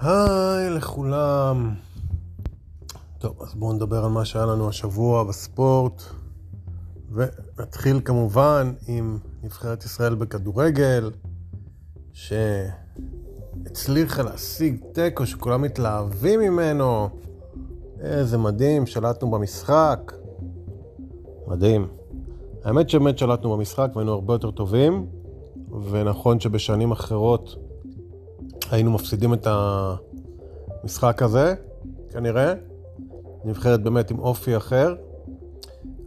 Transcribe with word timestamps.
היי 0.00 0.70
לכולם. 0.70 1.74
טוב, 3.18 3.42
אז 3.42 3.54
בואו 3.54 3.72
נדבר 3.72 4.04
על 4.04 4.10
מה 4.10 4.24
שהיה 4.24 4.46
לנו 4.46 4.68
השבוע 4.68 5.24
בספורט. 5.24 6.02
ונתחיל 7.12 8.00
כמובן 8.04 8.72
עם 8.88 9.18
נבחרת 9.42 9.84
ישראל 9.84 10.14
בכדורגל, 10.14 11.10
שהצליחה 12.12 12.72
להשיג 14.22 14.76
תיקו 14.92 15.26
שכולם 15.26 15.62
מתלהבים 15.62 16.40
ממנו. 16.40 17.08
איזה 18.00 18.38
מדהים, 18.38 18.86
שלטנו 18.86 19.30
במשחק. 19.30 20.12
מדהים. 21.46 21.88
האמת 22.64 22.90
שבאמת 22.90 23.18
שלטנו 23.18 23.56
במשחק 23.56 23.90
והיינו 23.94 24.12
הרבה 24.12 24.34
יותר 24.34 24.50
טובים, 24.50 25.06
ונכון 25.90 26.40
שבשנים 26.40 26.92
אחרות 26.92 27.67
היינו 28.70 28.90
מפסידים 28.90 29.34
את 29.34 29.46
המשחק 30.82 31.22
הזה, 31.22 31.54
כנראה. 32.10 32.54
נבחרת 33.44 33.82
באמת 33.82 34.10
עם 34.10 34.18
אופי 34.18 34.56
אחר, 34.56 34.94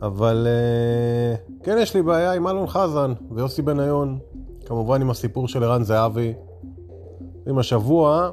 אבל 0.01 0.47
אה, 0.49 1.35
כן 1.63 1.77
יש 1.81 1.95
לי 1.95 2.01
בעיה 2.01 2.33
עם 2.33 2.47
אלון 2.47 2.67
חזן 2.67 3.13
ויוסי 3.31 3.61
בניון, 3.61 4.19
כמובן 4.65 5.01
עם 5.01 5.09
הסיפור 5.09 5.47
של 5.47 5.63
ערן 5.63 5.83
זהבי. 5.83 6.33
עם 7.47 7.57
השבוע, 7.57 8.29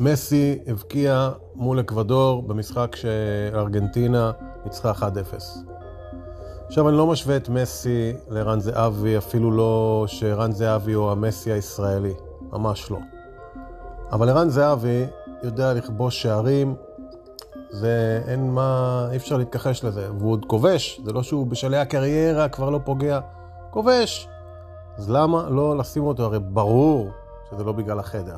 מסי 0.00 0.58
הבקיע 0.66 1.30
מול 1.54 1.80
אקוודור 1.80 2.42
במשחק 2.42 2.96
שארגנטינה 2.96 4.30
ניצחה 4.64 4.92
1-0. 4.92 5.04
עכשיו, 6.66 6.88
אני 6.88 6.96
לא 6.96 7.06
משווה 7.06 7.36
את 7.36 7.48
מסי 7.48 8.12
לערן 8.28 8.60
זהבי, 8.60 9.18
אפילו 9.18 9.50
לא 9.50 10.04
שערן 10.06 10.52
זהבי 10.52 10.92
הוא 10.92 11.10
המסי 11.10 11.52
הישראלי, 11.52 12.14
ממש 12.56 12.90
לא. 12.90 12.98
אבל 14.12 14.28
ערן 14.28 14.48
זהבי 14.48 15.06
יודע 15.42 15.74
לכבוש 15.74 16.22
שערים, 16.22 16.74
זה 17.70 18.22
אין 18.26 18.50
מה, 18.50 19.08
אי 19.10 19.16
אפשר 19.16 19.36
להתכחש 19.36 19.84
לזה. 19.84 20.08
והוא 20.18 20.32
עוד 20.32 20.44
כובש, 20.44 21.00
זה 21.04 21.12
לא 21.12 21.22
שהוא 21.22 21.46
בשלהי 21.46 21.80
הקריירה 21.80 22.48
כבר 22.48 22.70
לא 22.70 22.80
פוגע, 22.84 23.20
כובש. 23.70 24.28
אז 24.96 25.10
למה 25.10 25.50
לא 25.50 25.78
לשים 25.78 26.04
אותו? 26.04 26.22
הרי 26.22 26.38
ברור 26.38 27.10
שזה 27.50 27.64
לא 27.64 27.72
בגלל 27.72 27.98
החדר. 27.98 28.36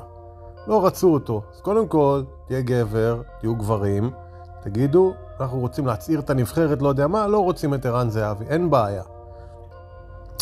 לא 0.67 0.87
רצו 0.87 1.14
אותו. 1.14 1.42
אז 1.55 1.61
קודם 1.61 1.89
כל, 1.89 2.23
תהיה 2.47 2.61
גבר, 2.61 3.23
תהיו 3.41 3.55
גברים, 3.55 4.11
תגידו, 4.61 5.12
אנחנו 5.41 5.59
רוצים 5.59 5.87
להצעיר 5.87 6.20
את 6.20 6.31
הנבחרת, 6.31 6.83
לא 6.83 6.89
יודע 6.89 7.07
מה, 7.07 7.27
לא 7.27 7.39
רוצים 7.39 7.75
את 7.75 7.87
ערן 7.87 8.11
זהבי, 8.11 8.45
אין 8.48 8.70
בעיה. 8.70 9.03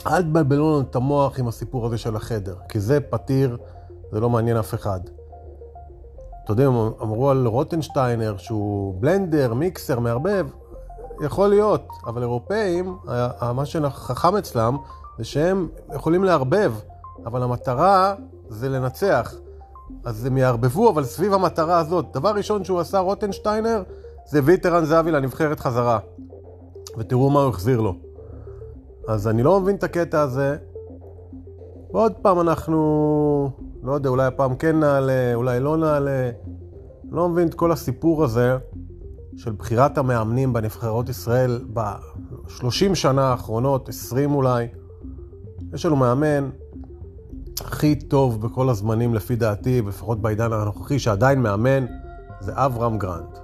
אל 0.07 0.23
תבלבלו 0.23 0.71
לנו 0.71 0.81
את 0.81 0.97
המוח 0.97 1.39
עם 1.39 1.49
הסיפור 1.49 1.87
הזה 1.87 1.99
של 1.99 2.17
החדר, 2.17 2.57
כי 2.69 2.81
זה 2.81 3.01
פתיר, 3.01 3.57
זה 4.13 4.21
לא 4.21 4.31
מעניין 4.31 4.57
אף 4.57 4.75
אחד. 4.75 5.01
אתה 6.45 6.53
יודע, 6.53 6.67
אמרו 7.03 7.31
על 7.31 7.47
רוטנשטיינר 7.47 8.37
שהוא 8.37 8.95
בלנדר, 9.01 9.55
מיקסר, 9.55 10.01
מערבב, 10.01 10.47
יכול 11.25 11.49
להיות, 11.49 11.89
אבל 12.07 12.23
אירופאים, 12.23 12.97
מה 13.55 13.65
שחכם 13.65 14.37
אצלם 14.37 14.77
זה 15.19 15.25
שהם 15.25 15.69
יכולים 15.95 16.25
לערבב, 16.25 16.73
אבל 17.27 17.43
המטרה 17.43 18.15
זה 18.49 18.69
לנצח. 18.69 19.35
אז 20.05 20.27
הם 20.27 20.37
יערבבו, 20.37 20.91
אבל 20.91 21.05
סביב 21.05 21.33
המטרה 21.33 21.79
הזאת. 21.79 22.05
דבר 22.13 22.31
ראשון 22.31 22.65
שהוא 22.65 22.81
עשה 22.81 22.99
רוטנשטיינר, 22.99 23.83
זה 24.27 24.41
ערן 24.65 24.85
זהבי 24.85 25.11
לנבחרת 25.11 25.61
חזרה. 25.61 25.99
ותראו 26.99 27.31
מה 27.31 27.41
הוא 27.41 27.49
החזיר 27.49 27.81
לו. 27.81 27.95
אז 29.09 29.29
אני 29.29 29.43
לא 29.43 29.61
מבין 29.61 29.77
את 29.77 29.85
הקטע 29.85 30.21
הזה. 30.21 30.57
ועוד 31.93 32.13
פעם 32.23 32.41
אנחנו, 32.41 33.51
לא 33.87 33.93
יודע, 33.93 34.09
אולי 34.09 34.27
הפעם 34.27 34.57
כן 34.57 34.81
נעלה, 34.81 35.35
אולי 35.35 35.61
לא 35.61 35.77
נעלה. 35.77 36.31
לא 37.11 37.29
מבין 37.29 37.49
את 37.49 37.55
כל 37.55 37.73
הסיפור 37.73 38.25
הזה 38.25 38.57
של 39.37 39.53
בחירת 39.53 39.99
המאמנים 39.99 40.53
בנבחרות 40.53 41.09
ישראל 41.09 41.65
ב-30 41.73 42.95
שנה 42.95 43.23
האחרונות, 43.23 43.89
20 43.89 44.35
אולי. 44.35 44.67
יש 45.73 45.87
לנו 45.87 45.97
מאמן 45.97 46.51
הכי 47.61 47.95
טוב 47.95 48.47
בכל 48.47 48.69
הזמנים 48.69 49.15
לפי 49.15 49.37
דעתי, 49.37 49.83
לפחות 49.83 50.21
בעידן 50.21 50.53
הנוכחי, 50.53 50.99
שעדיין 50.99 51.43
מאמן, 51.43 51.87
זה 52.41 52.53
אברהם 52.55 52.99
גרנט. 52.99 53.39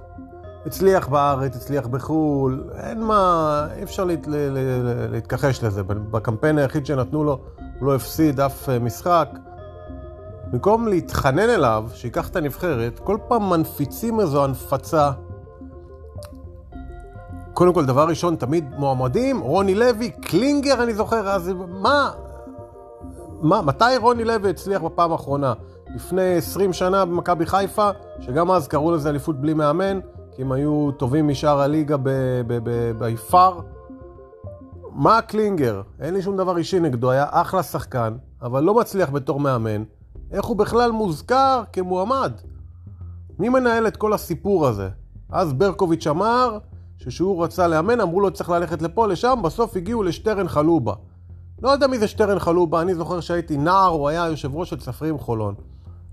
הצליח 0.65 1.07
בארץ, 1.07 1.55
הצליח 1.55 1.87
בחו"ל, 1.87 2.63
אין 2.77 3.03
מה, 3.03 3.67
אי 3.75 3.83
אפשר 3.83 4.03
להת, 4.03 4.27
לה, 4.27 4.49
לה, 4.49 5.07
להתכחש 5.07 5.63
לזה. 5.63 5.83
בקמפיין 5.83 6.57
היחיד 6.57 6.85
שנתנו 6.85 7.23
לו, 7.23 7.39
הוא 7.79 7.87
לא 7.87 7.95
הפסיד 7.95 8.39
אף 8.39 8.69
אה, 8.69 8.79
משחק. 8.79 9.29
במקום 10.53 10.87
להתחנן 10.87 11.49
אליו, 11.49 11.85
שייקח 11.93 12.29
את 12.29 12.35
הנבחרת, 12.35 12.99
כל 12.99 13.17
פעם 13.27 13.49
מנפיצים 13.49 14.19
איזו 14.19 14.43
הנפצה. 14.43 15.11
קודם 17.53 17.73
כל, 17.73 17.85
דבר 17.85 18.07
ראשון, 18.07 18.35
תמיד 18.35 18.65
מועמדים, 18.77 19.39
רוני 19.39 19.75
לוי, 19.75 20.09
קלינגר, 20.09 20.83
אני 20.83 20.93
זוכר, 20.93 21.29
אז 21.29 21.51
מה? 21.81 22.11
מה, 23.41 23.61
מתי 23.61 23.97
רוני 24.01 24.23
לוי 24.23 24.49
הצליח 24.49 24.81
בפעם 24.81 25.11
האחרונה? 25.11 25.53
לפני 25.95 26.37
20 26.37 26.73
שנה 26.73 27.05
במכבי 27.05 27.45
חיפה, 27.45 27.89
שגם 28.19 28.51
אז 28.51 28.67
קראו 28.67 28.91
לזה 28.91 29.09
אליפות 29.09 29.41
בלי 29.41 29.53
מאמן, 29.53 29.99
כי 30.35 30.41
הם 30.41 30.51
היו 30.51 30.91
טובים 30.91 31.27
משאר 31.27 31.61
הליגה 31.61 31.95
ביפר. 32.97 33.59
מה 34.91 35.21
קלינגר? 35.21 35.81
אין 35.99 36.13
לי 36.13 36.21
שום 36.21 36.37
דבר 36.37 36.57
אישי 36.57 36.79
נגדו, 36.79 37.11
היה 37.11 37.25
אחלה 37.29 37.63
שחקן, 37.63 38.13
אבל 38.41 38.63
לא 38.63 38.73
מצליח 38.73 39.09
בתור 39.09 39.39
מאמן. 39.39 39.83
איך 40.33 40.45
הוא 40.45 40.57
בכלל 40.57 40.91
מוזכר 40.91 41.63
כמועמד? 41.73 42.31
מי 43.39 43.49
מנהל 43.49 43.87
את 43.87 43.97
כל 43.97 44.13
הסיפור 44.13 44.67
הזה? 44.67 44.89
אז 45.29 45.53
ברקוביץ' 45.53 46.07
אמר 46.07 46.57
שכשהוא 46.97 47.43
רצה 47.43 47.67
לאמן, 47.67 47.99
אמרו 47.99 48.19
לו 48.19 48.31
צריך 48.31 48.49
ללכת 48.49 48.81
לפה, 48.81 49.07
לשם, 49.07 49.39
בסוף 49.43 49.75
הגיעו 49.75 50.03
לשטרן 50.03 50.47
חלובה. 50.47 50.93
לא 51.61 51.69
יודע 51.69 51.87
מי 51.87 51.99
זה 51.99 52.07
שטרן 52.07 52.39
חלובה, 52.39 52.81
אני 52.81 52.95
זוכר 52.95 53.19
שהייתי 53.19 53.57
נער, 53.57 53.87
הוא 53.87 54.07
היה 54.07 54.25
יושב 54.25 54.55
ראש 54.55 54.69
של 54.69 54.79
ספרים 54.79 55.17
חולון. 55.17 55.55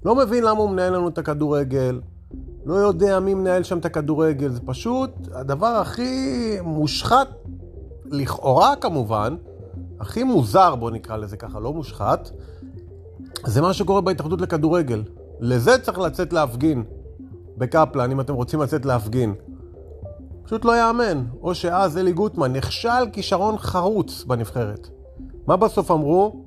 לא 0.04 0.14
מבין 0.14 0.44
למה 0.44 0.58
הוא 0.58 0.70
מנהל 0.70 0.94
לנו 0.94 1.08
את 1.08 1.18
הכדורגל, 1.18 2.00
לא 2.64 2.74
יודע 2.74 3.20
מי 3.20 3.34
מנהל 3.34 3.62
שם 3.62 3.78
את 3.78 3.84
הכדורגל, 3.84 4.48
זה 4.48 4.60
פשוט 4.60 5.10
הדבר 5.32 5.66
הכי 5.66 6.56
מושחת, 6.62 7.28
לכאורה 8.04 8.76
כמובן, 8.76 9.36
הכי 10.00 10.24
מוזר, 10.24 10.74
בוא 10.74 10.90
נקרא 10.90 11.16
לזה 11.16 11.36
ככה, 11.36 11.60
לא 11.60 11.72
מושחת, 11.72 12.30
זה 13.46 13.60
מה 13.60 13.72
שקורה 13.72 14.00
בהתאחדות 14.00 14.40
לכדורגל. 14.40 15.02
לזה 15.40 15.78
צריך 15.78 15.98
לצאת 15.98 16.32
להפגין 16.32 16.84
בקפלן, 17.56 18.10
אם 18.10 18.20
אתם 18.20 18.34
רוצים 18.34 18.60
לצאת 18.60 18.84
להפגין. 18.84 19.34
פשוט 20.44 20.64
לא 20.64 20.78
יאמן. 20.78 21.24
או 21.42 21.54
שאז 21.54 21.98
אלי 21.98 22.12
גוטמן 22.12 22.52
נכשל 22.52 23.10
כישרון 23.12 23.58
חרוץ 23.58 24.24
בנבחרת. 24.24 24.88
מה 25.46 25.56
בסוף 25.56 25.90
אמרו? 25.90 26.44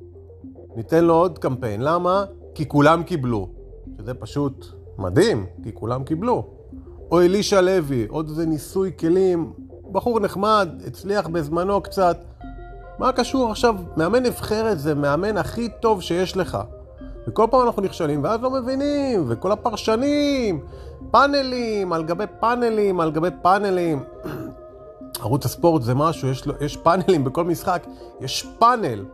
ניתן 0.76 1.04
לו 1.04 1.14
עוד 1.14 1.40
קמפיין. 1.40 1.82
למה? 1.82 2.26
כי 2.56 2.68
כולם 2.68 3.04
קיבלו. 3.04 3.50
שזה 3.98 4.14
פשוט 4.14 4.66
מדהים, 4.98 5.46
כי 5.64 5.74
כולם 5.74 6.04
קיבלו. 6.04 6.48
או 7.12 7.22
אלישע 7.22 7.62
לוי, 7.62 8.08
עוד 8.10 8.30
איזה 8.30 8.46
ניסוי 8.46 8.92
כלים, 9.00 9.54
בחור 9.92 10.20
נחמד, 10.20 10.70
הצליח 10.88 11.28
בזמנו 11.28 11.82
קצת. 11.82 12.18
מה 13.00 13.12
קשור 13.12 13.52
עכשיו? 13.52 13.76
מאמן 13.98 14.24
נבחרת 14.24 14.80
זה 14.80 14.96
מאמן 14.96 15.38
הכי 15.38 15.70
טוב 15.82 16.02
שיש 16.02 16.38
לך. 16.38 16.58
וכל 17.28 17.48
פעם 17.52 17.62
אנחנו 17.62 17.82
נכשלים, 17.82 18.24
ואז 18.24 18.42
לא 18.42 18.50
מבינים, 18.50 19.26
וכל 19.28 19.52
הפרשנים, 19.52 20.66
פאנלים, 21.12 21.94
על 21.94 22.04
גבי 22.04 22.24
פאנלים, 22.40 23.00
על 23.00 23.12
גבי 23.12 23.30
פאנלים. 23.42 24.04
ערוץ 25.22 25.46
הספורט 25.46 25.82
זה 25.82 25.96
משהו, 25.96 26.28
יש, 26.28 26.44
יש 26.62 26.78
פאנלים 26.78 27.24
בכל 27.24 27.44
משחק, 27.44 27.84
יש 28.20 28.48
פאנל 28.60 29.06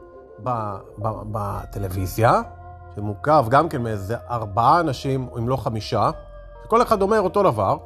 בטלוויזיה, 1.31 2.41
שמורכב 2.95 3.45
גם 3.49 3.69
כן 3.69 3.81
מאיזה 3.81 4.15
ארבעה 4.29 4.79
אנשים, 4.79 5.27
אם 5.37 5.49
לא 5.49 5.55
חמישה, 5.55 6.09
שכל 6.63 6.81
אחד 6.81 7.01
אומר 7.01 7.21
אותו 7.21 7.43
דבר, 7.43 7.77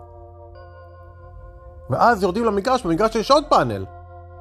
ואז 1.89 2.24
יורדים 2.24 2.45
למגרש, 2.45 2.83
במגרש 2.83 3.15
יש 3.15 3.31
עוד 3.31 3.44
פאנל, 3.50 3.86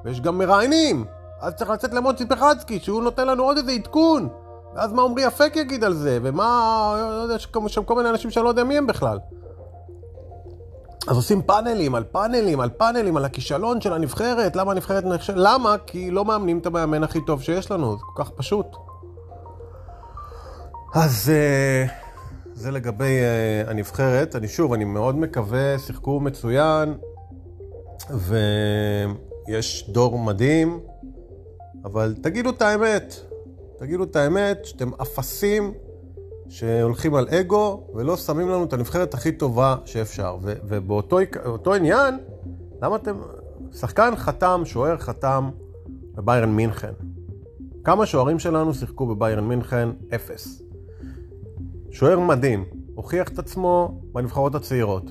ויש 0.04 0.20
גם 0.20 0.38
מראיינים, 0.38 1.04
אז 1.40 1.54
צריך 1.54 1.70
לצאת 1.70 1.92
למוצי 1.92 2.26
פחדסקי, 2.26 2.80
שהוא 2.80 3.02
נותן 3.02 3.26
לנו 3.26 3.42
עוד 3.42 3.56
איזה 3.56 3.72
עדכון, 3.72 4.28
ואז 4.74 4.92
מה 4.92 5.02
עמרי 5.02 5.26
אפק 5.26 5.52
יגיד 5.56 5.84
על 5.84 5.94
זה, 5.94 6.18
ומה, 6.22 6.94
לא 6.98 7.22
יודע, 7.22 7.34
יש 7.34 7.48
שם 7.66 7.84
כל 7.84 7.94
מיני 7.96 8.10
אנשים 8.10 8.30
שאני 8.30 8.44
לא 8.44 8.48
יודע 8.48 8.64
מי 8.64 8.78
הם 8.78 8.86
בכלל. 8.86 9.18
אז 11.08 11.16
עושים 11.16 11.42
פאנלים 11.42 11.94
על 11.94 12.04
פאנלים 12.04 12.60
על 12.60 12.70
פאנלים 12.70 13.16
על 13.16 13.24
הכישלון 13.24 13.80
של 13.80 13.92
הנבחרת, 13.92 14.56
למה 14.56 14.72
הנבחרת 14.72 15.04
נכשלת? 15.04 15.36
למה? 15.38 15.76
כי 15.86 16.10
לא 16.10 16.24
מאמנים 16.24 16.58
את 16.58 16.66
המאמן 16.66 17.04
הכי 17.04 17.18
טוב 17.26 17.42
שיש 17.42 17.70
לנו, 17.70 17.96
זה 17.96 18.02
כל 18.14 18.24
כך 18.24 18.30
פשוט. 18.30 18.66
אז 20.94 21.30
אה, 21.34 21.86
זה 22.54 22.70
לגבי 22.70 23.04
אה, 23.04 23.70
הנבחרת. 23.70 24.36
אני 24.36 24.48
שוב, 24.48 24.72
אני 24.72 24.84
מאוד 24.84 25.16
מקווה, 25.16 25.78
שיחקו 25.78 26.20
מצוין, 26.20 26.94
ויש 28.10 29.90
דור 29.90 30.18
מדהים, 30.18 30.80
אבל 31.84 32.14
תגידו 32.22 32.50
את 32.50 32.62
האמת. 32.62 33.31
תגידו 33.82 34.04
את 34.04 34.16
האמת, 34.16 34.64
שאתם 34.64 34.90
אפסים, 35.02 35.72
שהולכים 36.48 37.14
על 37.14 37.28
אגו 37.28 37.86
ולא 37.94 38.16
שמים 38.16 38.48
לנו 38.48 38.64
את 38.64 38.72
הנבחרת 38.72 39.14
הכי 39.14 39.32
טובה 39.32 39.76
שאפשר. 39.84 40.36
ו- 40.42 40.52
ובאותו 40.64 41.74
עניין, 41.74 42.18
למה 42.82 42.96
אתם... 42.96 43.20
שחקן 43.72 44.12
חתם, 44.16 44.62
שוער 44.64 44.98
חתם 44.98 45.50
בביירן 46.14 46.50
מינכן. 46.50 46.92
כמה 47.84 48.06
שוערים 48.06 48.38
שלנו 48.38 48.74
שיחקו 48.74 49.06
בביירן 49.06 49.44
מינכן? 49.44 49.88
אפס. 50.14 50.62
שוער 51.90 52.18
מדהים, 52.18 52.64
הוכיח 52.94 53.28
את 53.28 53.38
עצמו 53.38 54.00
בנבחרות 54.12 54.54
הצעירות. 54.54 55.10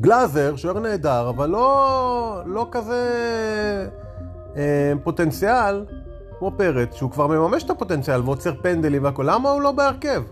גלאזר, 0.00 0.56
שוער 0.56 0.78
נהדר, 0.78 1.28
אבל 1.28 1.48
לא, 1.48 2.42
לא 2.46 2.68
כזה 2.70 3.02
אה, 4.56 4.92
פוטנציאל 5.04 5.84
כמו 6.38 6.50
פרץ, 6.56 6.94
שהוא 6.94 7.10
כבר 7.10 7.26
מממש 7.26 7.62
את 7.62 7.70
הפוטנציאל 7.70 8.20
ועוצר 8.20 8.52
פנדלים 8.62 9.04
והכול. 9.04 9.30
למה 9.30 9.50
הוא 9.50 9.62
לא 9.62 9.72
בהרכב? 9.72 10.22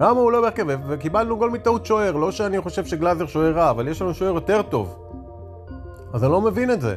למה 0.00 0.20
הוא 0.20 0.32
לא 0.32 0.40
בהרכב? 0.40 0.66
וקיבלנו 0.88 1.38
גול 1.38 1.50
מטעות 1.50 1.86
שוער. 1.86 2.12
לא 2.12 2.32
שאני 2.32 2.60
חושב 2.60 2.84
שגלאזר 2.84 3.26
שוער 3.26 3.52
רע, 3.52 3.70
אבל 3.70 3.88
יש 3.88 4.02
לנו 4.02 4.14
שוער 4.14 4.34
יותר 4.34 4.62
טוב. 4.62 4.96
אז 6.12 6.24
אני 6.24 6.32
לא 6.32 6.40
מבין 6.40 6.70
את 6.70 6.80
זה. 6.80 6.96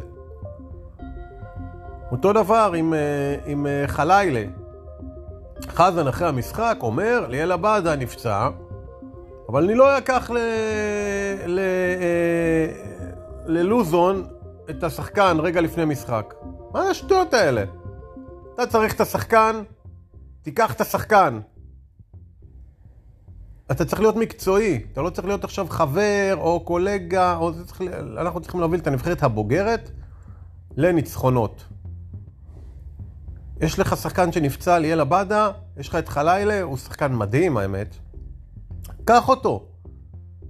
אותו 2.12 2.34
דבר 2.34 2.72
עם, 2.76 2.94
אה, 2.94 3.36
עם 3.46 3.68
אה, 3.68 3.84
חלילה. 3.88 4.44
חזן 5.68 6.08
אחרי 6.08 6.28
המשחק 6.28 6.78
אומר, 6.82 7.26
ליאל 7.30 7.52
עבאדה 7.52 7.96
נפצע, 7.96 8.50
אבל 9.50 9.64
אני 9.64 9.76
לא 9.76 9.98
אקח 9.98 10.32
ל... 10.34 10.38
ל... 11.46 11.60
אה, 11.60 12.68
ללוזון 13.46 14.24
את 14.70 14.84
השחקן 14.84 15.38
רגע 15.40 15.62
לפני 15.62 15.86
משחק. 15.86 16.34
מה 16.74 16.84
זה 16.84 16.90
השטויות 16.90 17.34
האלה? 17.34 17.64
אתה 18.54 18.68
צריך 18.68 18.96
את 18.96 19.02
השחקן, 19.02 19.64
תיקח 20.42 20.74
את 20.74 20.82
השחקן. 20.82 21.40
אתה 23.72 23.86
צריך 23.86 24.02
להיות 24.02 24.16
מקצועי, 24.16 24.86
אתה 24.94 25.02
לא 25.02 25.10
צריך 25.10 25.28
להיות 25.28 25.44
עכשיו 25.44 25.68
חבר 25.70 26.36
או 26.38 26.60
קולגה, 26.60 27.38
או 27.38 27.52
צריך... 27.66 27.82
אנחנו 28.18 28.42
צריכים 28.42 28.60
להוביל 28.60 28.80
את 28.80 28.88
הנבחרת 28.88 29.24
הבוגרת 29.24 29.92
לניצחונות. 30.78 31.66
יש 33.62 33.80
לך 33.80 33.98
שחקן 33.98 34.32
שנפצע, 34.32 34.80
ליאל 34.80 35.00
עבאדה, 35.00 35.52
יש 35.78 35.90
לך 35.90 35.96
את 35.96 36.10
חלילה, 36.10 36.62
הוא 36.62 36.78
שחקן 36.78 37.16
מדהים 37.16 37.58
האמת. 37.58 37.96
קח 39.06 39.30
אותו. 39.30 39.68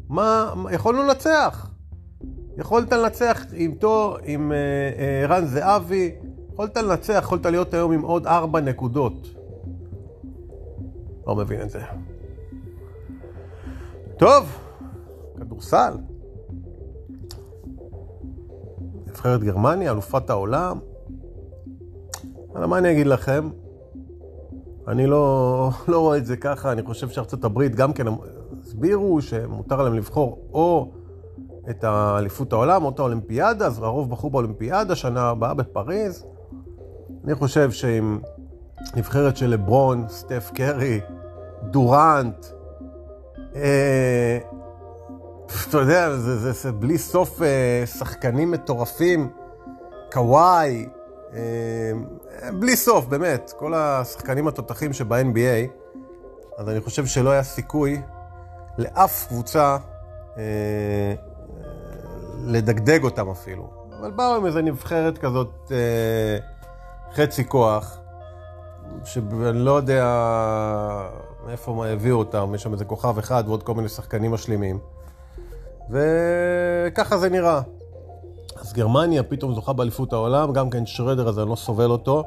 מה, 0.10 0.54
יכולנו 0.72 1.04
לנצח. 1.04 1.70
יכולת 2.58 2.94
לנצח 2.94 3.54
איתו, 3.54 4.18
עם 4.24 4.52
אה, 4.52 4.58
אה, 4.58 5.28
רן 5.28 5.46
זהבי, 5.46 6.16
יכולת 6.54 6.78
לנצח, 6.78 7.20
יכולת 7.24 7.46
להיות 7.46 7.74
היום 7.74 7.92
עם 7.92 8.02
עוד 8.02 8.28
ארבע 8.28 8.60
נקודות. 8.60 9.28
לא 11.28 11.36
מבין 11.36 11.62
את 11.62 11.70
זה. 11.70 11.82
טוב, 14.18 14.46
כדורסל. 15.40 15.94
נבחרת 19.08 19.44
גרמניה, 19.44 19.92
אלופת 19.92 20.30
העולם. 20.30 20.80
מה 22.54 22.78
אני 22.78 22.92
אגיד 22.92 23.08
לכם? 23.08 23.50
אני 24.88 25.08
לא, 25.08 25.70
לא 25.88 26.00
רואה 26.00 26.18
את 26.18 26.26
זה 26.26 26.38
ככה, 26.38 26.72
אני 26.72 26.84
חושב 26.84 27.10
שארצות 27.10 27.44
הברית 27.44 27.76
גם 27.76 27.94
כן 27.94 28.06
הסבירו 28.62 29.22
שמותר 29.22 29.82
להם 29.82 29.94
לבחור 29.94 30.40
או 30.54 30.92
את 31.70 31.84
האליפות 31.84 32.54
העולם 32.54 32.84
או 32.84 32.90
את 32.90 33.00
האולימפיאדה, 33.00 33.66
אז 33.66 33.80
הרוב 33.80 34.10
בחרו 34.10 34.30
באולימפיאדה, 34.30 34.96
שנה 34.96 35.30
הבאה 35.30 35.54
בפריז. 35.54 36.26
אני 37.26 37.36
חושב 37.36 37.72
שעם 37.72 38.20
נבחרת 38.96 39.38
של 39.38 39.50
לברון, 39.50 40.06
סטף 40.10 40.52
קרי, 40.54 41.00
דורנט, 41.64 42.46
אה, 43.56 44.38
אתה 45.70 45.78
יודע, 45.78 46.16
זה, 46.16 46.38
זה, 46.38 46.52
זה 46.52 46.72
בלי 46.72 46.98
סוף 46.98 47.42
אה, 47.42 47.84
שחקנים 47.86 48.52
מטורפים, 48.52 49.30
קוואי, 50.12 50.86
אה, 51.34 51.92
בלי 52.60 52.76
סוף, 52.76 53.06
באמת, 53.06 53.54
כל 53.58 53.74
השחקנים 53.74 54.48
התותחים 54.48 54.94
שב-NBA, 54.94 55.86
אז 56.58 56.70
אני 56.70 56.82
חושב 56.82 57.06
שלא 57.06 57.30
היה 57.30 57.44
סיכוי 57.44 58.02
לאף 58.78 59.28
קבוצה 59.28 59.78
אה, 60.38 61.14
לדגדג 62.46 63.04
אותם 63.04 63.30
אפילו. 63.30 63.70
אבל 64.00 64.12
באו 64.12 64.36
עם 64.36 64.46
איזה 64.46 64.62
נבחרת 64.62 65.18
כזאת 65.18 65.72
אה, 65.72 66.38
חצי 67.16 67.48
כוח, 67.48 67.98
שאני 69.04 69.60
לא 69.60 69.72
יודע 69.72 70.06
מאיפה 71.46 71.88
הביאו 71.88 72.18
אותם, 72.18 72.52
יש 72.56 72.64
שם 72.64 72.74
איזה 72.74 72.86
כוכב 72.86 73.18
אחד 73.18 73.44
ועוד 73.48 73.64
כל 73.64 73.74
מיני 73.74 73.90
שחקנים 73.90 74.32
משלימים. 74.32 74.80
וככה 75.90 77.18
זה 77.18 77.30
נראה. 77.30 77.62
אז 78.62 78.74
גרמניה 78.74 79.24
פתאום 79.24 79.54
זוכה 79.54 79.74
באליפות 79.74 80.14
העולם, 80.14 80.54
גם 80.54 80.70
כן 80.70 80.86
שרדר 80.86 81.28
הזה, 81.28 81.42
אני 81.42 81.50
לא 81.50 81.56
סובל 81.56 81.90
אותו. 81.92 82.24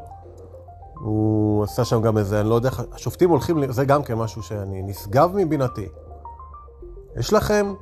הוא 0.95 1.65
עשה 1.65 1.85
שם 1.85 2.03
גם 2.03 2.19
איזה, 2.19 2.41
אני 2.41 2.49
לא 2.49 2.55
יודע, 2.55 2.71
השופטים 2.93 3.31
הולכים, 3.31 3.73
זה 3.73 3.85
גם 3.85 4.03
כן 4.03 4.15
משהו 4.15 4.43
שאני 4.43 4.83
נשגב 4.83 5.31
מבינתי. 5.35 5.87
יש 7.17 7.33
לכם 7.33 7.75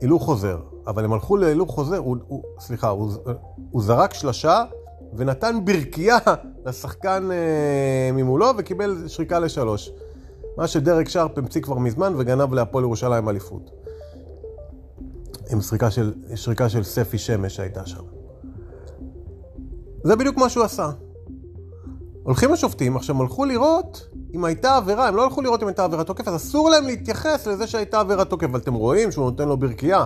הילוך 0.00 0.24
חוזר, 0.24 0.58
אבל 0.86 1.04
הם 1.04 1.12
הלכו 1.12 1.36
להילוך 1.36 1.74
חוזר, 1.74 1.96
הוא, 1.96 2.16
הוא, 2.28 2.42
סליחה, 2.58 2.88
הוא, 2.88 3.12
הוא 3.70 3.82
זרק 3.82 4.14
שלשה 4.14 4.64
ונתן 5.14 5.58
ברכייה 5.64 6.18
לשחקן 6.66 7.28
אה, 7.32 8.12
ממולו 8.12 8.46
וקיבל 8.58 9.08
שריקה 9.08 9.38
לשלוש. 9.38 9.90
מה 10.56 10.66
שדרק 10.66 11.08
שרפ 11.08 11.38
המציא 11.38 11.60
כבר 11.60 11.78
מזמן 11.78 12.14
וגנב 12.18 12.54
להפועל 12.54 12.84
ירושלים 12.84 13.28
אליפות. 13.28 13.70
עם 15.50 15.60
שריקה 15.60 15.90
של, 15.90 16.12
שריקה 16.34 16.68
של 16.68 16.82
ספי 16.82 17.18
שמש 17.18 17.56
שהייתה 17.56 17.86
שם. 17.86 18.02
זה 20.04 20.16
בדיוק 20.16 20.36
מה 20.36 20.48
שהוא 20.48 20.64
עשה. 20.64 20.90
הולכים 22.22 22.52
השופטים, 22.52 22.96
עכשיו 22.96 23.16
הם 23.16 23.22
הלכו 23.22 23.44
לראות 23.44 24.08
אם 24.34 24.44
הייתה 24.44 24.76
עבירה, 24.76 25.08
הם 25.08 25.16
לא 25.16 25.24
הלכו 25.24 25.42
לראות 25.42 25.62
אם 25.62 25.68
הייתה 25.68 25.84
עבירת 25.84 26.06
תוקף, 26.06 26.28
אז 26.28 26.36
אסור 26.36 26.70
להם 26.70 26.86
להתייחס 26.86 27.46
לזה 27.46 27.66
שהייתה 27.66 28.00
עבירת 28.00 28.30
תוקף, 28.30 28.46
אבל 28.46 28.58
אתם 28.58 28.74
רואים 28.74 29.12
שהוא 29.12 29.24
נותן 29.24 29.48
לו 29.48 29.56
ברכייה. 29.56 30.04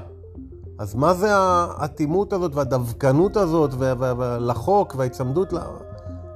אז 0.78 0.94
מה 0.94 1.14
זה 1.14 1.28
האטימות 1.34 2.32
הזאת 2.32 2.54
והדווקנות 2.54 3.36
הזאת 3.36 3.70
לחוק 4.40 4.94
וההיצמדות. 4.98 5.52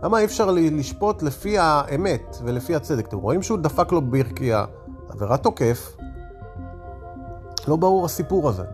למה 0.02 0.18
אי 0.18 0.24
אפשר 0.24 0.50
לשפוט 0.50 1.22
לפי 1.22 1.58
האמת 1.58 2.36
ולפי 2.44 2.74
הצדק? 2.74 3.08
אתם 3.08 3.18
רואים 3.18 3.42
שהוא 3.42 3.58
דפק 3.58 3.92
לו 3.92 4.02
ברכייה, 4.02 4.64
עבירת 5.08 5.42
תוקף, 5.42 5.96
לא 7.68 7.76
ברור 7.76 8.04
הסיפור 8.04 8.48
הזה. 8.48 8.64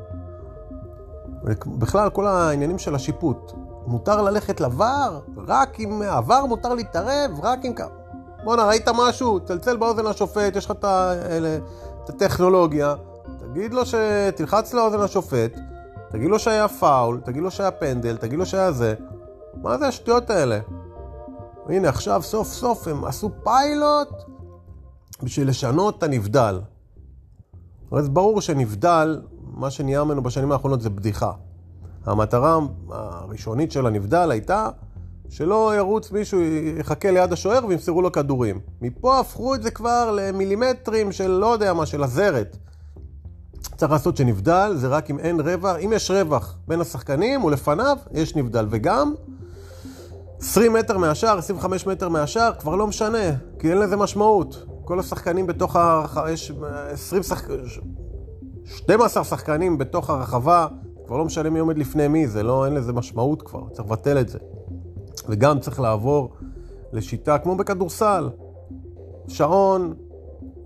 בכלל, 1.66 2.10
כל 2.10 2.26
העניינים 2.26 2.78
של 2.78 2.94
השיפוט. 2.94 3.52
מותר 3.86 4.22
ללכת 4.22 4.60
לבר, 4.60 5.20
רק 5.46 5.80
אם 5.80 6.02
עבר 6.02 6.46
מותר 6.46 6.74
להתערב, 6.74 7.30
רק 7.42 7.64
אם... 7.64 7.74
בואנה, 8.44 8.64
ראית 8.64 8.88
משהו? 8.88 9.40
צלצל 9.40 9.76
באוזן 9.76 10.06
השופט, 10.06 10.56
יש 10.56 10.64
לך 10.64 10.70
את 12.04 12.08
הטכנולוגיה, 12.08 12.94
תגיד 13.38 13.74
לו 13.74 13.86
ש... 13.86 13.94
תלחץ 14.36 14.74
לאוזן 14.74 15.00
השופט, 15.00 15.58
תגיד 16.10 16.30
לו 16.30 16.38
שהיה 16.38 16.68
פאול, 16.68 17.20
תגיד 17.24 17.42
לו 17.42 17.50
שהיה 17.50 17.70
פנדל, 17.70 18.16
תגיד 18.16 18.38
לו 18.38 18.46
שהיה 18.46 18.72
זה. 18.72 18.94
מה 19.62 19.78
זה 19.78 19.88
השטויות 19.88 20.30
האלה? 20.30 20.58
הנה, 21.68 21.88
עכשיו 21.88 22.22
סוף 22.22 22.48
סוף 22.48 22.88
הם 22.88 23.04
עשו 23.04 23.30
פיילוט 23.44 24.08
בשביל 25.22 25.48
לשנות 25.48 25.98
את 25.98 26.02
הנבדל. 26.02 26.60
אז 27.92 28.08
ברור 28.08 28.40
שנבדל, 28.40 29.22
מה 29.40 29.70
שנהיה 29.70 30.04
ממנו 30.04 30.22
בשנים 30.22 30.52
האחרונות 30.52 30.80
זה 30.80 30.90
בדיחה. 30.90 31.32
המטרה 32.06 32.58
הראשונית 32.90 33.72
של 33.72 33.86
הנבדל 33.86 34.30
הייתה 34.30 34.68
שלא 35.28 35.76
ירוץ 35.76 36.10
מישהו, 36.10 36.40
יחכה 36.78 37.10
ליד 37.10 37.32
השוער 37.32 37.66
וימסרו 37.66 38.02
לו 38.02 38.12
כדורים. 38.12 38.60
מפה 38.80 39.20
הפכו 39.20 39.54
את 39.54 39.62
זה 39.62 39.70
כבר 39.70 40.10
למילימטרים 40.16 41.12
של 41.12 41.30
לא 41.30 41.46
יודע 41.46 41.72
מה, 41.72 41.86
של 41.86 42.02
הזרת. 42.02 42.56
צריך 43.76 43.92
לעשות 43.92 44.16
שנבדל, 44.16 44.72
זה 44.76 44.88
רק 44.88 45.10
אם 45.10 45.18
אין 45.18 45.40
רווח. 45.40 45.76
אם 45.84 45.92
יש 45.92 46.10
רווח 46.10 46.56
בין 46.68 46.80
השחקנים 46.80 47.44
ולפניו, 47.44 47.96
יש 48.12 48.36
נבדל. 48.36 48.66
וגם 48.70 49.14
20 50.40 50.72
מטר 50.72 50.98
מהשער, 50.98 51.38
25 51.38 51.86
מטר 51.86 52.08
מהשער, 52.08 52.52
כבר 52.58 52.76
לא 52.76 52.86
משנה, 52.86 53.30
כי 53.58 53.70
אין 53.70 53.78
לזה 53.78 53.96
משמעות. 53.96 54.64
כל 54.84 54.98
השחקנים 55.00 55.46
בתוך 55.46 55.76
הרחבה, 55.76 56.30
יש 56.30 56.52
20 56.92 57.22
שחקנים, 57.22 57.58
12 58.64 59.24
שחקנים 59.24 59.78
בתוך 59.78 60.10
הרחבה, 60.10 60.66
כבר 61.06 61.16
לא 61.16 61.24
משנה 61.24 61.50
מי 61.50 61.58
עומד 61.58 61.78
לפני 61.78 62.08
מי, 62.08 62.28
זה 62.28 62.42
לא, 62.42 62.66
אין 62.66 62.74
לזה 62.74 62.92
משמעות 62.92 63.42
כבר, 63.42 63.68
צריך 63.72 63.88
לבטל 63.88 64.20
את 64.20 64.28
זה. 64.28 64.38
וגם 65.28 65.60
צריך 65.60 65.80
לעבור 65.80 66.32
לשיטה 66.92 67.38
כמו 67.38 67.56
בכדורסל. 67.56 68.30
שעון, 69.28 69.94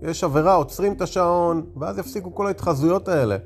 יש 0.01 0.23
עבירה, 0.23 0.53
עוצרים 0.53 0.93
את 0.93 1.01
השעון, 1.01 1.65
ואז 1.77 1.97
יפסיקו 1.97 2.35
כל 2.35 2.47
ההתחזויות 2.47 3.07
האלה. 3.07 3.37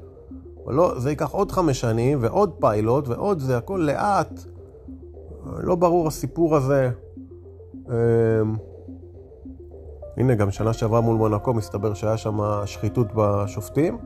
אבל 0.65 0.73
לא, 0.73 0.99
זה 0.99 1.09
ייקח 1.09 1.31
עוד 1.31 1.51
חמש 1.51 1.79
שנים, 1.79 2.17
ועוד 2.21 2.51
פיילוט, 2.59 3.07
ועוד 3.07 3.39
זה, 3.39 3.57
הכל 3.57 3.87
לאט. 3.87 4.39
לא 5.57 5.75
ברור 5.75 6.07
הסיפור 6.07 6.55
הזה. 6.55 6.89
אמ, 7.89 7.93
הנה, 10.17 10.35
גם 10.35 10.51
שנה 10.51 10.73
שעברה 10.73 11.01
מול 11.01 11.15
מונקו 11.15 11.53
מסתבר 11.53 11.93
שהיה 11.93 12.17
שם 12.17 12.37
שחיתות 12.65 13.07
בשופטים. 13.15 13.97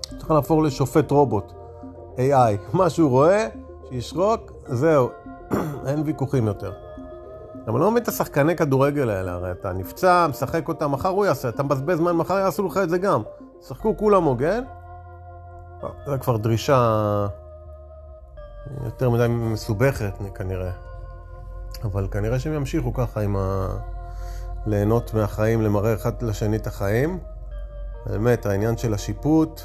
צריך 0.00 0.30
להפוך 0.30 0.62
לשופט 0.62 1.10
רובוט, 1.10 1.52
AI. 2.16 2.58
מה 2.76 2.90
שהוא 2.90 3.10
רואה, 3.10 3.48
שישרוק, 3.88 4.52
זהו, 4.66 5.08
אין 5.88 6.02
ויכוחים 6.06 6.46
יותר. 6.46 6.72
אבל 7.66 7.80
לא 7.80 7.90
מבין 7.90 8.02
את 8.02 8.08
השחקני 8.08 8.56
כדורגל 8.56 9.10
האלה, 9.10 9.32
הרי 9.32 9.50
אתה 9.50 9.72
נפצע, 9.72 10.26
משחק 10.26 10.68
אותם, 10.68 10.92
מחר 10.92 11.08
הוא 11.08 11.26
יעשה, 11.26 11.48
אתה 11.48 11.62
מבזבז 11.62 11.98
זמן, 11.98 12.12
מחר 12.12 12.38
יעשו 12.38 12.66
לך 12.66 12.76
את 12.76 12.90
זה 12.90 12.98
גם. 12.98 13.22
שחקו 13.68 13.96
כולם 13.96 14.24
הוגן. 14.24 14.62
זה 16.06 16.18
כבר 16.18 16.36
דרישה 16.36 17.26
יותר 18.84 19.10
מדי 19.10 19.26
מסובכת 19.28 20.12
כנראה. 20.34 20.70
אבל 21.84 22.08
כנראה 22.10 22.38
שהם 22.38 22.52
ימשיכו 22.52 22.94
ככה 22.94 23.20
עם 23.20 23.36
ה... 23.36 23.68
ליהנות 24.66 25.14
מהחיים, 25.14 25.62
למראה 25.62 25.94
אחד 25.94 26.22
לשני 26.22 26.56
את 26.56 26.66
החיים. 26.66 27.18
באמת, 28.06 28.46
העניין 28.46 28.76
של 28.76 28.94
השיפוט, 28.94 29.60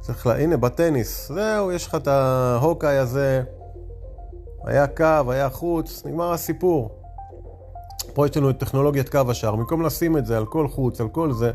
צריך 0.00 0.26
לה... 0.26 0.36
הנה, 0.38 0.56
בטניס, 0.56 1.28
זהו, 1.28 1.72
יש 1.72 1.86
לך 1.86 1.94
את 1.94 2.08
ההוקאי 2.08 2.98
הזה, 2.98 3.42
היה 4.66 4.86
קו, 4.86 5.32
היה 5.32 5.50
חוץ, 5.50 6.02
נגמר 6.06 6.32
הסיפור. 6.32 6.90
פה 8.14 8.26
יש 8.26 8.36
לנו 8.36 8.50
את 8.50 8.58
טכנולוגיית 8.58 9.08
קו 9.08 9.20
השער, 9.28 9.56
במקום 9.56 9.82
לשים 9.82 10.18
את 10.18 10.26
זה 10.26 10.36
על 10.36 10.46
כל 10.46 10.68
חוץ, 10.68 11.00
על 11.00 11.08
כל 11.08 11.32
זה, 11.32 11.52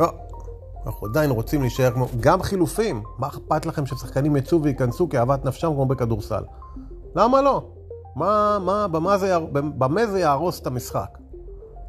לא, 0.00 0.06
אנחנו 0.86 1.06
עדיין 1.06 1.30
רוצים 1.30 1.60
להישאר 1.60 1.90
כמו... 1.90 2.06
גם 2.20 2.42
חילופים, 2.42 3.02
מה 3.18 3.26
אכפת 3.26 3.66
לכם 3.66 3.86
ששחקנים 3.86 4.36
יצאו 4.36 4.62
וייכנסו 4.62 5.08
כאהבת 5.08 5.44
נפשם 5.44 5.68
כמו 5.68 5.86
בכדורסל? 5.86 6.42
למה 7.16 7.42
לא? 7.42 7.68
מה, 8.16 8.58
מה, 8.64 8.88
במה 8.88 9.18
זה, 9.18 9.38
במה 9.52 10.06
זה 10.06 10.20
יהרוס 10.20 10.60
את 10.60 10.66
המשחק? 10.66 11.18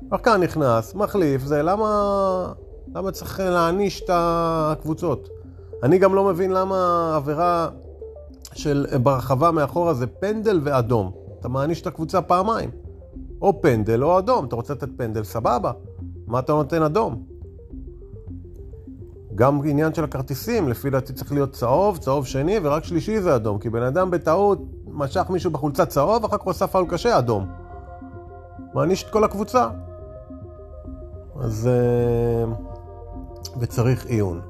שחקן 0.10 0.42
נכנס, 0.42 0.96
מחליף, 0.96 1.42
זה 1.42 1.64
למה, 1.64 2.54
למה 2.96 3.12
צריך 3.12 3.40
להעניש 3.40 4.02
את 4.02 4.10
הקבוצות? 4.14 5.30
אני 5.84 5.98
גם 5.98 6.16
לא 6.16 6.24
מבין 6.24 6.52
למה 6.52 7.12
עבירה 7.16 7.70
של 8.56 8.86
ברחבה 9.04 9.52
מאחורה 9.52 9.94
זה 9.94 10.08
פנדל 10.08 10.60
ואדום. 10.64 11.12
אתה 11.40 11.48
מעניש 11.48 11.82
את 11.82 11.88
הקבוצה 11.88 12.22
פעמיים. 12.22 12.70
או 13.42 13.62
פנדל 13.62 14.04
או 14.04 14.20
אדום. 14.20 14.46
אתה 14.46 14.56
רוצה 14.56 14.74
לתת 14.74 14.90
פנדל, 14.98 15.24
סבבה. 15.24 15.72
מה 16.28 16.40
אתה 16.40 16.54
נותן 16.54 16.84
אדום? 16.84 17.24
גם 19.36 19.62
עניין 19.66 19.94
של 19.94 20.04
הכרטיסים, 20.04 20.70
לפי 20.70 20.90
דעתי 20.90 21.14
צריך 21.14 21.32
להיות 21.32 21.52
צהוב, 21.52 21.98
צהוב 21.98 22.26
שני, 22.26 22.60
ורק 22.64 22.84
שלישי 22.84 23.22
זה 23.22 23.36
אדום. 23.36 23.60
כי 23.60 23.70
בן 23.70 23.82
אדם 23.84 24.12
בטעות 24.12 24.60
משך 24.88 25.26
מישהו 25.30 25.52
בחולצה 25.52 25.86
צהוב, 25.86 26.26
אחר 26.26 26.38
כך 26.38 26.44
הוא 26.44 26.52
עשה 26.52 26.66
קשה, 26.90 27.18
אדום. 27.18 27.46
מעניש 28.74 29.04
את 29.04 29.10
כל 29.10 29.24
הקבוצה. 29.24 29.70
אז... 31.40 31.70
אה, 31.72 32.54
וצריך 33.60 34.06
עיון. 34.06 34.42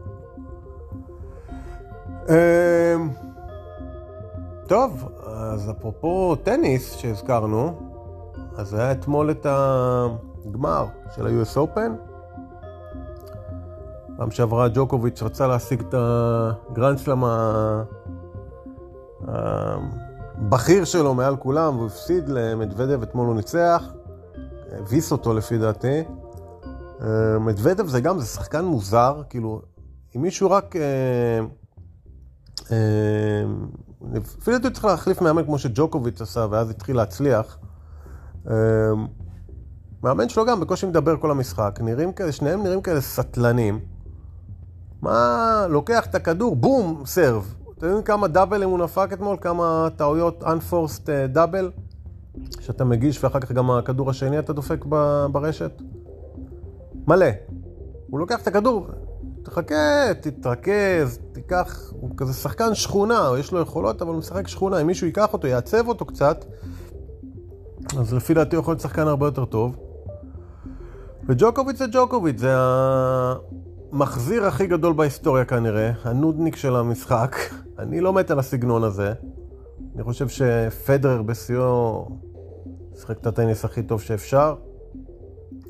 אה, 4.66 4.70
טוב, 4.70 5.10
אז 5.26 5.72
אפרופו 5.72 6.36
טניס 6.44 6.96
שהזכרנו, 6.96 7.80
אז 8.58 8.74
היה 8.74 8.92
אתמול 8.92 9.32
את 9.32 9.46
הגמר 9.50 10.86
של 11.16 11.28
ה-US 11.28 11.58
Open. 11.58 11.92
פעם 14.18 14.32
שעברה 14.32 14.68
ג'וקוביץ' 14.74 15.24
רצה 15.24 15.48
להשיג 15.48 15.80
את 15.80 15.96
הגרנדסלאם 15.98 17.24
הבכיר 19.28 20.86
שלו 20.86 21.14
מעל 21.14 21.36
כולם, 21.38 21.76
והוא 21.76 21.88
הפסיד 21.88 22.30
למדוודב, 22.30 23.02
אתמול 23.02 23.28
הוא 23.28 23.36
ניצח, 23.36 23.84
הביס 24.72 25.12
אותו 25.12 25.34
לפי 25.34 25.58
דעתי. 25.58 26.04
מדוודב 27.40 27.88
זה 27.88 28.02
גם, 28.02 28.20
זה 28.20 28.26
שחקן 28.26 28.66
מוזר, 28.66 29.22
כאילו, 29.30 29.62
אם 30.16 30.22
מישהו 30.22 30.52
רק... 30.52 30.76
לפי 34.14 34.52
דעתי 34.52 34.70
צריך 34.70 34.86
להחליף 34.86 35.22
מאמן 35.22 35.46
כמו 35.46 35.58
שג'וקוביץ' 35.58 36.22
עשה, 36.22 36.46
ואז 36.50 36.70
התחיל 36.70 36.98
להצליח. 36.98 37.58
מאמן 40.04 40.30
שלו 40.30 40.46
גם 40.46 40.60
בקושי 40.60 40.86
מדבר 40.86 41.18
כל 41.18 41.32
המשחק, 41.32 41.80
נראים 41.84 42.14
כאלה, 42.14 42.32
שניהם 42.32 42.64
נראים 42.64 42.82
כאלה 42.82 43.02
סטלנים. 43.02 43.80
מה, 45.02 45.66
לוקח 45.70 46.06
את 46.06 46.16
הכדור, 46.16 46.56
בום, 46.56 47.04
סרב. 47.06 47.56
אתם 47.78 47.86
יודעים 47.86 48.04
כמה 48.04 48.28
דאבלים 48.28 48.70
הוא 48.70 48.80
נפק 48.80 49.10
אתמול? 49.14 49.38
כמה 49.42 49.88
טעויות 49.96 50.44
unforced 50.44 51.10
דאבל? 51.28 51.72
שאתה 52.60 52.86
מגיש 52.86 53.24
ואחר 53.24 53.40
כך 53.40 53.52
גם 53.52 53.72
הכדור 53.72 54.10
השני 54.10 54.40
אתה 54.40 54.54
דופק 54.54 54.86
ברשת? 55.32 55.82
מלא. 57.08 57.26
הוא 58.10 58.20
לוקח 58.20 58.42
את 58.42 58.48
הכדור, 58.48 58.88
תחכה, 59.46 60.14
תתרכז, 60.22 61.20
תיקח, 61.32 61.92
הוא 61.92 62.10
כזה 62.18 62.34
שחקן 62.34 62.76
שכונה, 62.76 63.32
יש 63.40 63.52
לו 63.52 63.62
יכולות, 63.62 64.02
אבל 64.02 64.12
הוא 64.12 64.20
משחק 64.20 64.48
שכונה. 64.48 64.82
אם 64.82 64.88
מישהו 64.88 65.08
ייקח 65.08 65.34
אותו, 65.34 65.48
יעצב 65.48 65.88
אותו 65.88 66.06
קצת, 66.06 66.46
אז 68.00 68.14
לפי 68.14 68.34
דעתי 68.34 68.56
הוא 68.56 68.62
יכול 68.62 68.72
להיות 68.72 68.82
שחקן 68.82 69.08
הרבה 69.08 69.28
יותר 69.28 69.46
טוב. 69.46 69.78
וג'וקוביץ' 71.28 71.78
זה 71.78 71.86
ג'וקוביץ', 71.92 72.40
זה 72.40 72.56
המחזיר 73.92 74.46
הכי 74.46 74.68
גדול 74.68 74.94
בהיסטוריה 74.94 75.46
כנראה, 75.46 75.92
הנודניק 76.04 76.56
של 76.56 76.76
המשחק. 76.76 77.36
אני 77.80 78.02
לא 78.02 78.14
מת 78.14 78.32
על 78.32 78.40
הסגנון 78.40 78.84
הזה. 78.84 79.14
אני 79.96 80.04
חושב 80.04 80.28
שפדרר 80.28 81.22
בשיאו 81.22 82.08
שיחק 82.96 83.18
את 83.18 83.28
הטניס 83.28 83.66
הכי 83.66 83.84
טוב 83.84 84.02
שאפשר, 84.02 84.56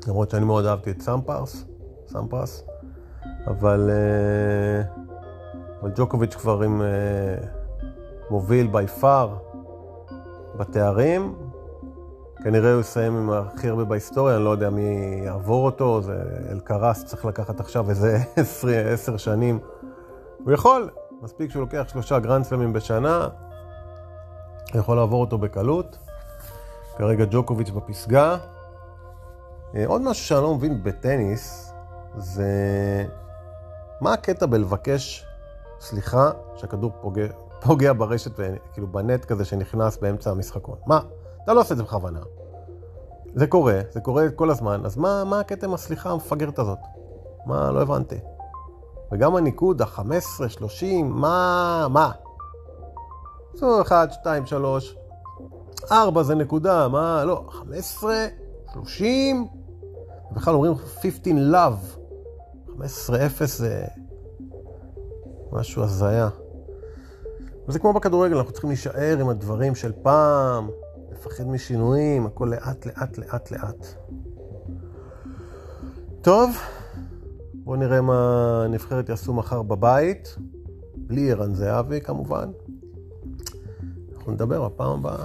למרות 0.06 0.30
שאני 0.30 0.44
מאוד 0.44 0.66
אהבתי 0.66 0.90
את 0.90 1.02
סמפרס, 1.02 1.64
סמפרס. 2.08 2.64
אבל, 3.46 3.90
אה, 3.90 4.82
אבל 5.80 5.90
ג'וקוביץ' 5.96 6.34
כבר 6.34 6.62
עם 6.62 6.82
אה, 6.82 6.86
מוביל 8.30 8.66
by 8.66 8.86
far 8.86 9.36
בתארים. 10.56 11.34
כנראה 12.44 12.72
הוא 12.72 12.80
יסיים 12.80 13.16
עם 13.16 13.30
הכי 13.30 13.68
הרבה 13.68 13.84
בהיסטוריה, 13.84 14.36
אני 14.36 14.44
לא 14.44 14.50
יודע 14.50 14.70
מי 14.70 15.20
יעבור 15.24 15.64
אותו, 15.64 16.02
זה 16.02 16.22
אלקרס 16.50 17.04
צריך 17.04 17.24
לקחת 17.24 17.60
עכשיו 17.60 17.90
איזה 17.90 18.18
עשר 18.92 19.16
שנים. 19.16 19.58
הוא 20.44 20.52
יכול, 20.52 20.90
מספיק 21.22 21.50
שהוא 21.50 21.60
לוקח 21.60 21.84
שלושה 21.88 22.18
גרנדסלמים 22.18 22.72
בשנה, 22.72 23.28
הוא 24.72 24.80
יכול 24.80 24.96
לעבור 24.96 25.20
אותו 25.20 25.38
בקלות. 25.38 25.98
כרגע 26.96 27.24
ג'וקוביץ' 27.30 27.70
בפסגה. 27.70 28.36
אה, 29.74 29.86
עוד 29.86 30.02
משהו 30.02 30.24
שאני 30.24 30.42
לא 30.42 30.54
מבין 30.54 30.82
בטניס, 30.82 31.72
זה 32.16 32.44
מה 34.00 34.12
הקטע 34.12 34.46
בלבקש 34.46 35.26
סליחה 35.80 36.30
שהכדור 36.56 36.92
פוגע, 37.00 37.26
פוגע 37.60 37.92
ברשת, 37.92 38.40
כאילו 38.72 38.86
בנט 38.86 39.24
כזה 39.24 39.44
שנכנס 39.44 39.96
באמצע 39.96 40.30
המשחקון? 40.30 40.78
מה? 40.86 41.00
אתה 41.44 41.54
לא 41.54 41.60
עושה 41.60 41.72
את 41.72 41.76
זה 41.76 41.82
בכוונה. 41.82 42.20
זה 43.34 43.46
קורה, 43.46 43.80
זה 43.90 44.00
קורה 44.00 44.30
כל 44.30 44.50
הזמן, 44.50 44.80
אז 44.84 44.96
מה, 44.96 45.24
מה 45.24 45.40
הקטע 45.40 45.66
עם 45.66 45.74
הסליחה 45.74 46.10
המפגרת 46.10 46.58
הזאת? 46.58 46.78
מה? 47.46 47.70
לא 47.70 47.82
הבנתי. 47.82 48.18
וגם 49.12 49.36
הניקוד, 49.36 49.82
ה-15, 49.82 50.48
30, 50.48 51.10
מה? 51.10 51.86
מה? 51.90 52.10
זו 53.54 53.82
1, 53.82 54.12
2, 54.12 54.46
3, 54.46 54.96
4 55.92 56.22
זה 56.22 56.34
נקודה, 56.34 56.88
מה? 56.88 57.24
לא, 57.24 57.44
15, 57.50 58.26
30, 58.72 59.48
בכלל 60.32 60.54
אומרים 60.54 60.74
15 60.74 61.32
love. 61.52 62.05
15-0 62.78 62.82
זה 63.46 63.84
משהו 65.52 65.82
הזיה. 65.82 66.28
וזה 67.68 67.78
כמו 67.78 67.92
בכדורגל, 67.92 68.36
אנחנו 68.36 68.52
צריכים 68.52 68.70
להישאר 68.70 69.18
עם 69.20 69.28
הדברים 69.28 69.74
של 69.74 69.92
פעם, 70.02 70.70
לפחד 71.12 71.44
משינויים, 71.46 72.26
הכל 72.26 72.44
לאט, 72.44 72.86
לאט, 72.86 73.18
לאט, 73.18 73.50
לאט. 73.50 73.86
טוב, 76.20 76.56
בואו 77.54 77.76
נראה 77.76 78.00
מה 78.00 78.62
הנבחרת 78.64 79.08
יעשו 79.08 79.34
מחר 79.34 79.62
בבית, 79.62 80.36
בלי 80.96 81.32
ערן 81.32 81.54
זהבי 81.54 82.00
כמובן. 82.00 82.50
אנחנו 84.14 84.32
נדבר 84.32 84.68
בפעם 84.68 84.98
הבאה. 84.98 85.24